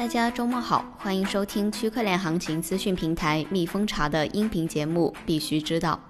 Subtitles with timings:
[0.00, 6.00] 大家周末好，欢迎收听区块链行情资讯平台蜜蜂茶的音频节目《必须知道》。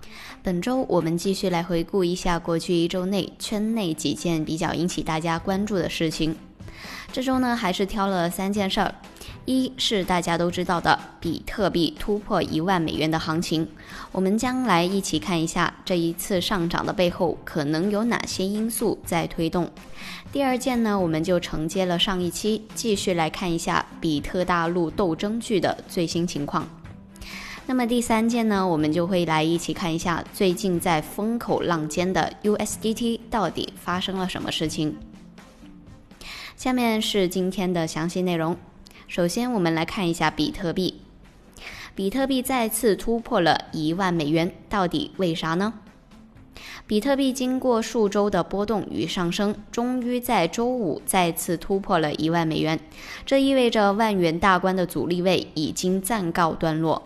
[0.45, 6.37] 本周我们继续来回顾一下过去一周内圈内几件比较引起大家关注的事情。
[7.12, 8.95] 这周呢，还是挑了三件事儿。
[9.46, 13.66] 一是大家都知道的比特币突破一万美元的行情，
[14.12, 19.68] 我们将来一起看一下这一次上涨的背后可能有哪些因素在推动。
[20.30, 26.68] 第二件呢，我们就承接了上一期，继续来看一下比特大陆斗争剧的最新情况。
[27.66, 34.96] 那么第三件呢，我们就会来一起看一下最近在风口浪尖的 USDT 到底发生了什么事情。
[36.57, 38.57] 下面是今天的详细内容。
[39.10, 41.00] 首先，我们来看一下比特币。
[41.96, 45.74] 比特币再次突破了一万美元，到底为啥呢？
[46.87, 52.78] 比特币经过数周的波动与上升，终于在周五再次突破了一万美元。
[53.27, 57.02] 这意味着万元大关的阻力位已经暂告段落。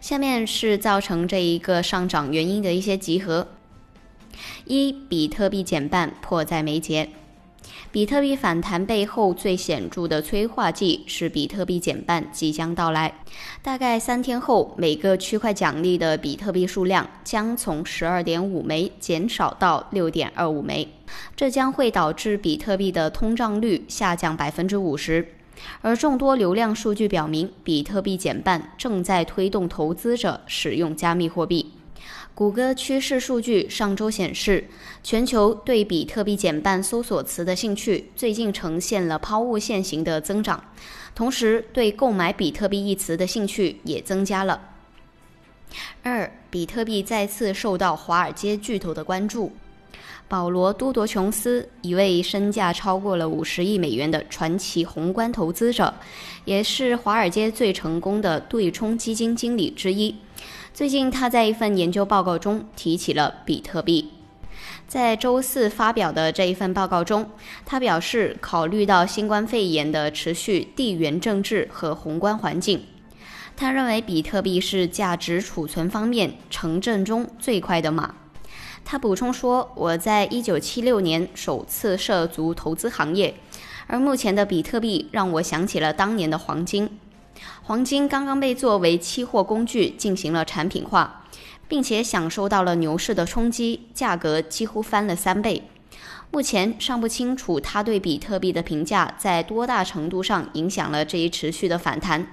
[0.00, 3.48] 下面是造成这一个上涨原因的一些集合：
[4.64, 7.08] 一、比特币减半迫在眉睫。
[7.90, 13.12] 比特币反弹背后最显著的催化剂是比特币减半即将到来。
[13.62, 20.86] 大概三天后，每个区块奖励的比特币数量将从十二点五枚减少到六点二五枚，
[21.34, 25.26] 这将会导致比特币的通胀率下降百分之五十。
[25.80, 31.72] 而众多流量数据表明，比特币减半正在推动投资者使用加密货币。
[32.38, 34.68] 谷歌趋势数据上周显示，
[35.02, 40.62] 全球对比特币减半搜索词的兴趣最近呈现了抛物线型的增长，
[41.16, 44.60] 同时对购买比特币一词的兴趣也增加了。
[46.04, 49.50] 二，比特币再次受到华尔街巨头的关注。
[50.28, 55.92] 保罗·都铎琼斯，一位身价超过了五十亿美元的传奇宏观投资者，
[56.44, 60.14] 也是华尔街最成功的对冲基金经理之一。
[60.78, 64.12] 最近，他在一份研究报告中提起了比特币。
[64.86, 67.32] 在周四发表的这一份报告中，
[67.66, 72.84] 他表示，考虑到新冠肺炎的持续、地缘政治和宏观环境，
[73.56, 78.14] 他认为比特币是价值储存方面城镇中最快的马。
[78.84, 83.34] 他补充说：“我在一九七六年首次涉足投资行业，
[83.88, 86.88] 而目前的比特币让我想起了当年的黄金。”
[87.62, 91.26] 黄金刚刚被作为期货工具进行了产品化，
[91.66, 95.62] 并且享受到了牛市的冲击，价格几乎翻了三倍。
[96.30, 102.26] 目前尚不清楚它对比特币的评价在多大程度上影响了这一持续的反弹。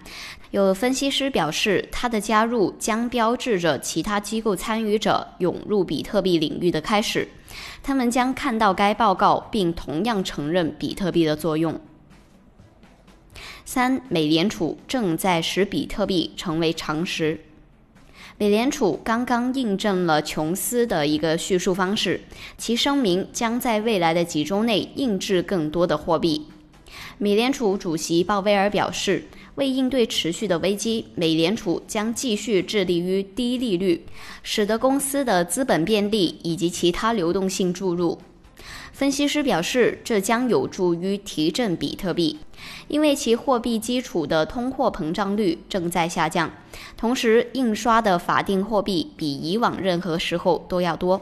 [0.51, 7.27] 有分析师表示，它的加入将标志着其他机构参与者涌入比特币领域的开始，
[7.81, 11.79] 他们将看到该报告并同样承认比特币的作用。
[13.65, 17.41] 三，美联储正在使比特币成为常识。
[18.37, 22.21] 美联储刚刚印证了琼斯的一个叙述方式，
[22.57, 26.45] 其声明将在未来的几周内印制更多的货币。
[27.17, 29.23] 美联储主席鲍威尔表示，
[29.55, 34.05] 为应对持续的危机，美联储将继续致力于低利率，
[34.43, 38.19] 使得公司的资本便利以及其他流动性注入。
[38.91, 42.39] 分析师表示，这将有助于提振比特币，
[42.87, 46.51] 因为其货币基础的通货膨胀率正在下降，
[46.95, 51.21] 同时印刷的法定货币比以往任何时候都要多。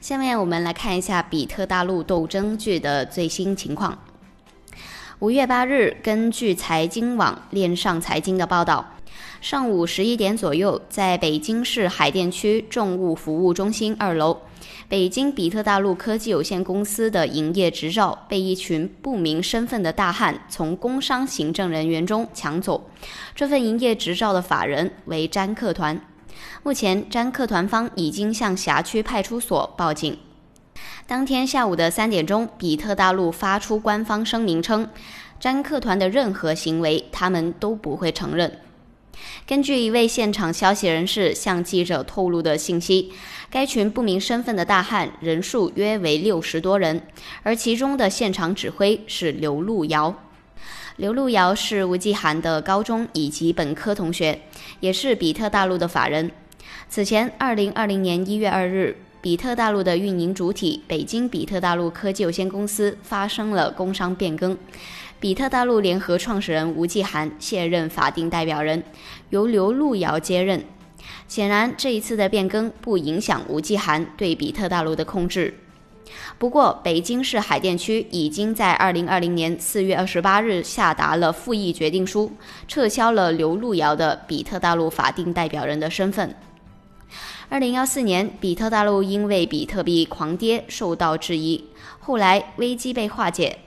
[0.00, 3.98] 下面我们来看一下比特大陆斗争剧的最新情况。
[5.20, 8.95] 五月八日，根据财经网链上财经的报道，
[9.48, 14.36] 上午十一点左右，在北京市海淀区政务服务中心二楼。
[14.88, 22.90] 北京比特大陆科技有限公司的营业执照被一群不明身份的大汉从工商行政人员中抢走。
[23.36, 26.00] 这份营业执照的法人为詹克团。
[26.64, 30.18] 目前，詹克团方已经向辖区派出所报警。
[31.06, 34.88] 当天下午的三点钟，比特大陆发出官方声明称，
[35.38, 38.58] 詹克团的任何行为他们都不会承认。
[39.46, 43.12] 根据一位现场消息人士向记者透露的信息，
[43.50, 47.02] 该群不明身份的大汉人数约为六十多人，
[47.42, 50.14] 而其中的现场指挥是刘路遥。
[50.96, 54.40] 刘路遥是吴继涵的高中以及本科同学，
[54.80, 56.30] 也是比特大陆的法人。
[56.88, 64.56] 此前，二零二零年一月二日，比特大陆的运营主体北京比特大陆科技有限公司发生了工商变更。
[65.18, 68.82] 比特大陆联合创始人吴继涵卸任法定代表人，
[69.30, 70.62] 由刘路遥接任。
[71.26, 75.54] 显然，这一次的变更不影响吴继涵对比特大陆的控制。
[76.36, 82.30] 不过，北京市海淀区已经在二零二零年四月二十八日下达了复议决定书，
[82.68, 86.36] 撤销了刘路遥的比特大陆法定代表人的身份。
[87.48, 91.64] 二零幺四年，比特大陆因为比特币狂跌受到质疑，
[91.98, 93.58] 后来危机被化解。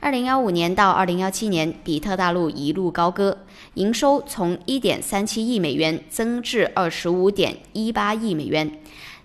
[0.00, 3.38] 二零幺五年到二零幺七年，比特大陆一路高歌，
[3.74, 8.70] 营收从一点三七亿美元增至二十五点一八亿美元。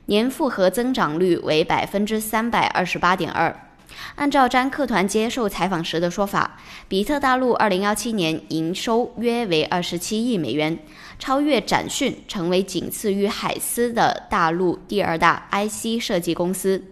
[0.08, 3.70] 年复合增长率为百分之三百二十八点二。
[4.16, 10.78] 按照詹克团接受采访时的说法，比特大陆二零幺七年营收约为二十七亿美元，
[11.20, 16.84] 超越展讯，成为仅次于海思的大陆第二大 IC 设计公司。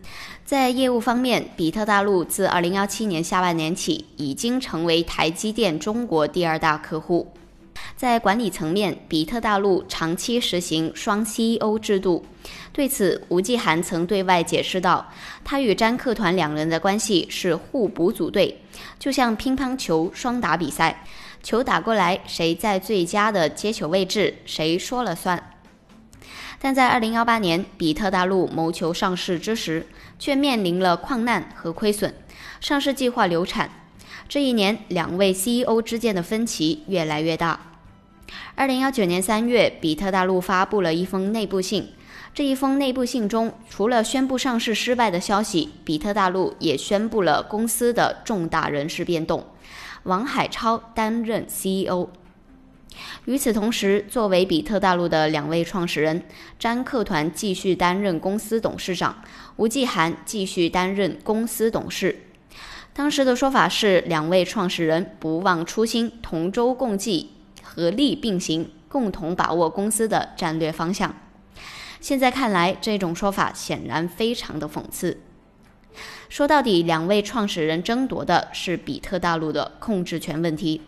[0.51, 7.31] 在业务方面，比特大陆自二零幺七年下半年起，已经成为台积电中国第二大客户。
[7.95, 12.25] 在管理层面，比特大陆长期实行双 CEO 制度。
[12.73, 15.09] 对此，吴继涵曾对外解释道
[15.45, 18.59] ：“他与詹克团两人的关系是互补组队，
[18.99, 21.05] 就像乒乓球双打比赛，
[21.41, 25.41] 球打过来，谁在最佳的接球位置，谁说了算。”
[26.63, 29.83] 但在2018年，比特大陆谋求上市之时，
[30.21, 32.13] 却面临了矿难和亏损，
[32.59, 33.71] 上市计划流产。
[34.29, 37.59] 这一年，两位 CEO 之间的分歧越来越大。
[38.53, 41.89] 二零幺九年三月，比特大陆发布了一封内部信。
[42.35, 49.47] 这一封内部信中，除了宣布上市失败的消息，比特大陆也宣布了公司的重大人事变动，
[50.03, 52.09] 王海超担任 CEO。
[53.25, 56.23] 与此同时，作为比特大陆的两位创始人，
[56.59, 59.23] 詹克团继续担任公司董事长，
[59.55, 62.23] 吴继涵继续担任公司董事。
[62.93, 67.31] 当时的说法是，两位创始人不忘初心，同舟共济。
[67.63, 71.15] 合力并行，共同把握公司的战略方向。
[72.01, 75.21] 现在看来，这种说法显然非常的讽刺。
[76.27, 80.81] 说到底，两位创始人争夺的是比特大陆的控制权问题，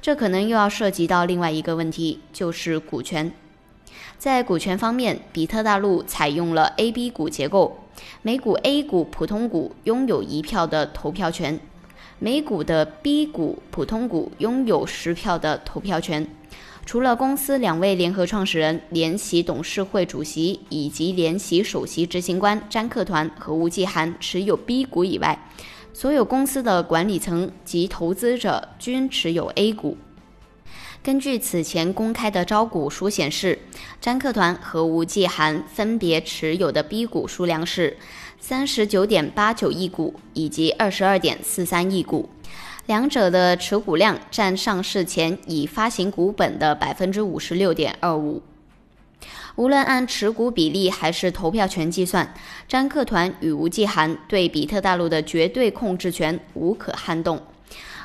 [0.00, 3.32] 这可能又要涉及到另外一个问题，就是股权。
[4.18, 7.78] 在股权方面，比特大陆采用了 A、B 股结构，
[8.22, 11.58] 每股 A 股普通股拥有一票的投票权。
[12.18, 16.26] 每股的 B 股普通股拥有十票的投票权。
[16.84, 25.38] 除了公司两位联合创始人、联席董事会主席以及联席首席执行官詹克团和吴继涵持有 B 股以外，
[26.00, 29.96] 所有公司的管理层及投资者均持有 A 股。
[31.02, 33.58] 根据此前公开的招股书显示，
[34.00, 37.96] 詹克团和吴继涵分别持有的 B 股数量是。
[38.38, 42.28] 三十九点八九亿股以及二十二点四三亿股，
[42.86, 48.40] 两者的持股量占上市前已发行股本的百分之五十六点二五。
[49.58, 52.32] 无论按持股比例还是投票权计算，
[52.68, 57.42] 詹克团与吴继涵对比特大陆的绝对控制权无可撼动。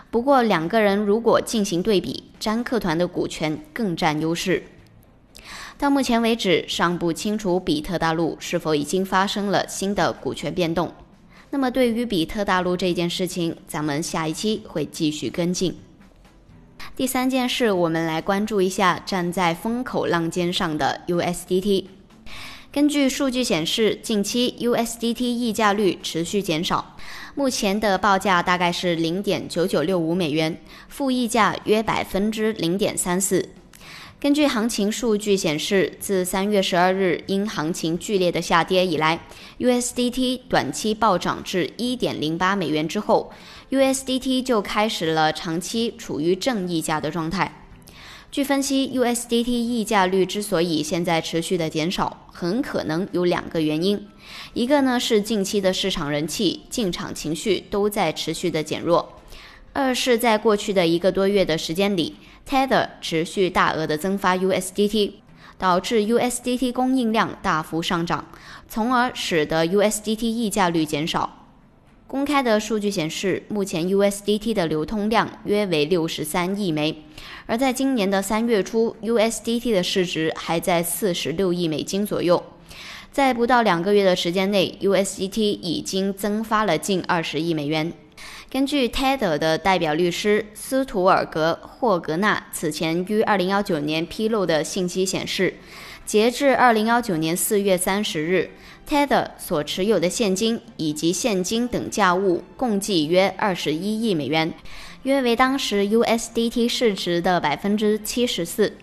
[0.10, 4.64] 不过，两个人如果进行对比，詹克团的股权更占优势。
[5.78, 10.92] 到目前为止，尚不清楚比特大陆是否已经发生了新的股权变动。
[11.52, 15.78] 那么，对于比特大陆这件事情，咱们下一期会继续跟进。
[16.96, 21.86] 第三件事，我们来关注一下站在风口浪尖上的 USDT。
[22.72, 26.96] 根据数据显示，近期 USDT 溢价率持续减少，
[27.34, 30.56] 目前的报价大概是零点九九六五美元，
[30.88, 33.50] 负溢价约百分之零点三四。
[34.24, 39.20] 根据行情数据显示，自三月十二日因行情剧烈的下跌以来
[39.60, 43.34] ，USDT 短期暴涨至一点零八美元之后
[43.70, 47.66] ，USDT 就开始了长期处于正溢价的状态。
[48.32, 54.08] 据分析，USDT 溢价率之所以现在持续的减少，很可能有两个原因：
[54.54, 59.06] 一个呢是近期的市场人气、进场情绪都在持续的减弱；
[59.74, 62.16] 二是在过去的一个多月的时间里。
[62.48, 65.14] Tether 持续大额的增发 USDT，
[65.58, 68.26] 导致 USDT 供应量大幅上涨，
[68.68, 71.48] 从而使得 USDT 溢价率减少。
[72.06, 77.04] 公开的数据显示，目前 USDT 的流通量约为六十三亿枚，
[77.48, 82.44] 而在今年的三月初，USDT 的市值还在四十六亿美金左右。
[83.12, 87.94] 在不到两个月的时间内，USDT 已经增发了近二十亿美元。
[88.54, 95.56] 根据 Tether 的代表律师斯图尔格霍格纳此前于2019年披露的信息显示，
[96.06, 98.52] 截至2019年4月30日
[98.88, 104.54] ，Tether 所持有的现金以及现金等价物共计约21亿美元，
[105.02, 108.78] 约为当时 USDT 市值的百分之七十四。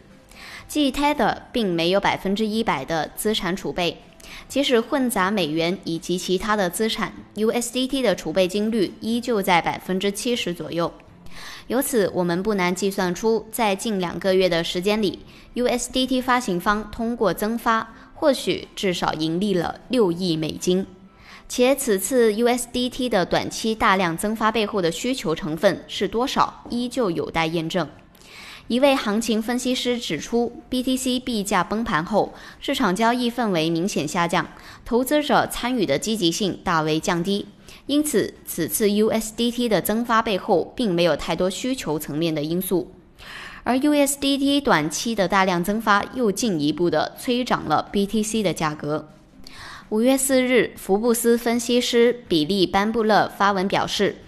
[0.66, 3.98] 即 Tether 并没有百分之一百的资产储备。
[4.48, 10.92] 即使混杂美元以及其他的资产，USDT 的储备金率依旧在百分之七十左右。
[11.68, 15.20] 由此，我们不难计算出，在近两个月的时间里
[15.54, 20.84] ，USDT 发行方通过增发，或许至少盈利了六亿美金。
[21.48, 27.88] 且此次 USDT 的短期大量增发背后的需求成分是多少，依旧有待验证。
[28.70, 34.46] 一位行情分析师指出，BTC 币价崩盘后，市场交易氛围明显下降，
[34.84, 37.46] 投资者参与的积极性大为降低。
[37.86, 42.92] 因此，此次 USDT 的增发背后并没有太多需求层面的因素，
[43.64, 49.08] 而 USDT 短期的大量增发又进一步的催涨了 BTC 的价格。
[49.88, 54.18] 五月四日，福布斯分析师比利·班布勒发文表示，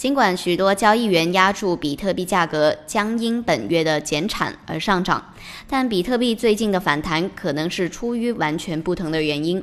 [0.00, 5.34] 尽管许多交易员压住比特币价格将因本月的减产而上涨，
[5.68, 9.62] 但比特币最近的反弹可能是出于完全不同的原因。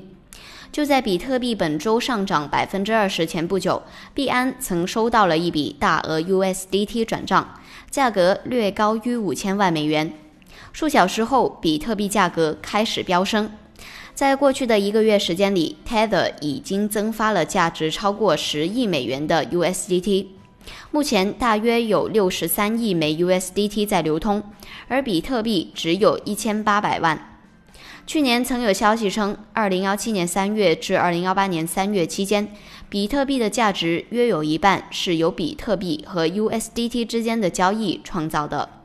[0.72, 3.82] 就在比特币本周上涨百分之二十前不久，
[4.14, 10.14] 币安曾收到了一笔大额 USDT 转账，价格略高于五千万美元。
[10.72, 13.50] 数小时后，比特币价格开始飙升。
[14.18, 20.26] 在过去的一个月时间里，Tether 已经增发了价值超过十亿美元的 USDT，
[20.90, 24.42] 目前大约有六十三亿枚 USDT 在流通，
[24.88, 27.38] 而比特币只有一千八百万。
[28.08, 32.52] 去年曾有消息称，二零幺七年三月至二零幺八年三月期间，
[32.90, 38.77] 比特币的价值约有一半是由比特币和 USDT 之间的交易创造的。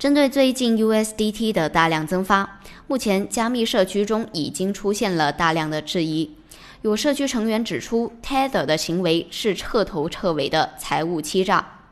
[0.00, 6.30] 针对最近 USDT 的大量增发，目前加密社区中已经出现了大量的质疑。
[6.80, 11.82] 有社区成员指出，Tether 的行为是彻头彻尾的财务欺诈。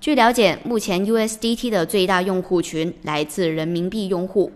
[0.00, 4.50] 据了解，目前 USDT 的最大用户群来自人民币用户。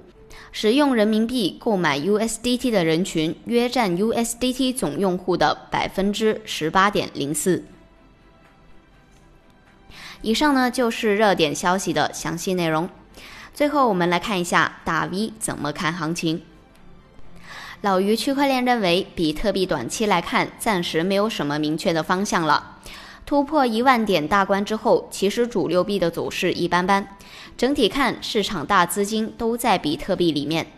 [0.51, 7.63] 使用人民币购买 USDT 的人群约占 USDT 总用户的百分之十八点零四。
[10.23, 12.89] 以上呢就是热点消息的详细内容。
[13.53, 16.43] 最后，我们来看一下大 V 怎么看行情。
[17.83, 22.79] 老于区块链认为，比特币短期来看暂时没有什么明确的方向了。
[23.27, 27.07] 突破一万点大关之后，其实主流币的走势一般般。
[27.57, 30.69] 整体看，市场大资金都在比特币里面。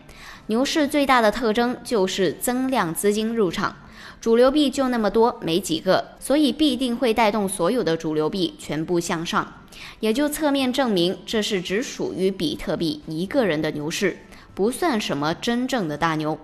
[0.46, 3.76] 牛市最大的特征就是增量资金入场，
[4.24, 9.60] 主流币就那么多，没几个，所以必定会带动所有的主流币全部向上，
[10.00, 14.16] 也就侧面证明这是只属于比特币一个人的牛市，
[14.54, 16.38] 不算什么真正的大牛。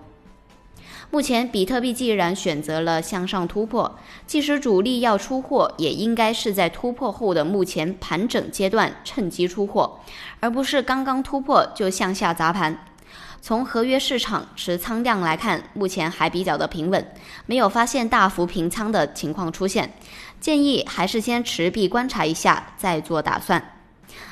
[1.09, 3.97] 目前，比特币既然选择了向上突破，
[4.27, 9.99] 即使主力要出货，也应该是在突破后的目前盘整阶段趁机出货，
[10.39, 12.85] 而不是刚刚突破就向下砸盘。
[13.41, 17.05] 从合约市场持仓量来看，目前还比较的平稳，
[17.47, 19.91] 没有发现大幅平仓的情况出现。
[20.39, 23.79] 建议还是先持币观察一下，再做打算。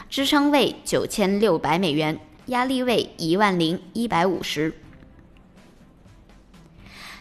[0.10, 4.74] 支撑位九千六百美元，压力位一万零一百五十。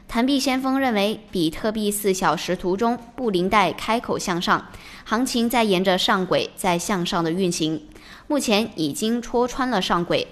[0.07, 4.67] 弹币先锋认为，比特币四小时图中布林带开口向上，
[5.05, 7.87] 行情在沿着上轨在向上的运行，
[8.27, 10.27] 目前已经戳穿了上轨，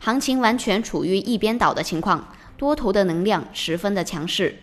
[0.00, 4.58] 行情完全处于一边倒的情况，多头的能量十分的强势。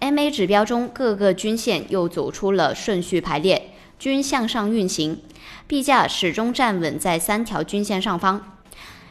[0.00, 5.20] MA 指标中各个均线又走出了顺序排列，均向上运行，
[5.66, 8.58] 币价始终站稳在三条均线上方，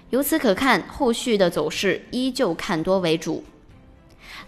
[0.09, 3.43] 由此可看，后续的走势依旧看多为主。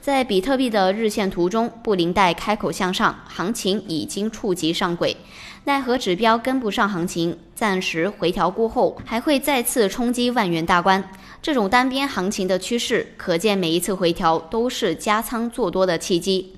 [0.06, 5.18] 在比特币的日线图中，布林带开口向上，行情已经触及上轨，
[5.64, 11.04] 奈何指标跟不上行情，暂时回调过后还会再次冲击万元大关。
[11.42, 16.54] 这种单边行情的趋势，可见每一次回调都是加仓做多的契机。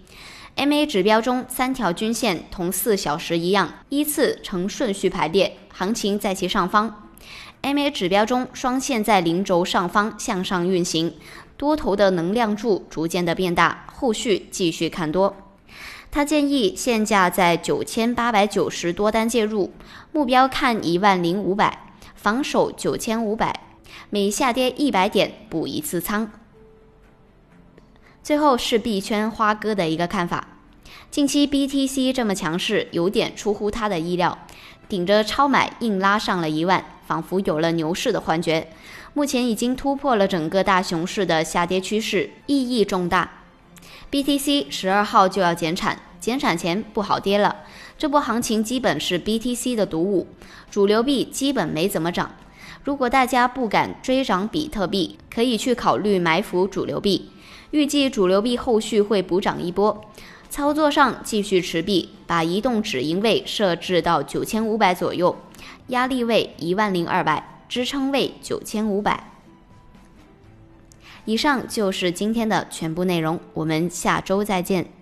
[0.57, 7.06] MA 指标中三条均线同四小时一样，依次呈顺序排列，行情在其上方。
[7.61, 11.13] MA 指标中双线在零轴上方向上运行。
[11.57, 15.35] 多头的能量柱逐渐的变大，后续继续看多。
[16.11, 19.73] 他建议现价在九千八百九十多单介入，
[20.11, 23.59] 目标看一万零五百，防守九千五百，
[24.11, 26.31] 每下跌一百点补一次仓。
[28.21, 30.47] 最后是币圈花哥的一个看法：
[31.09, 34.37] 近期 BTC 这么强势，有点出乎他的意料，
[34.89, 38.67] 顶着超买硬拉上了一万，仿佛有了牛市的幻觉。
[39.13, 43.29] 目前已经突破了整个大熊市的下跌趋势，意义重大。
[44.11, 47.57] BTC 十二号就要减产，减产前不好跌了。
[47.97, 50.27] 这波行情基本是 BTC 的独舞，
[50.69, 52.31] 主流币基本没怎么涨。
[52.83, 57.29] 如果大家不敢追涨比特币，可以去考虑埋伏主流币。
[57.71, 60.05] 预计主流币后续会补涨一波。
[60.49, 65.37] 操作上继续持币，把移动止盈位设置到九千五百左右，
[65.87, 69.31] 压力位一万零二百，支撑位九千五百。
[71.25, 74.96] 以上就是今天的全部内容，我们下周再见。